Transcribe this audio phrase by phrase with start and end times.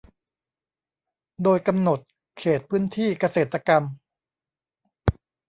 [1.43, 1.99] โดยกำหนด
[2.39, 3.83] เขตพื้นที่เกษตรกรรม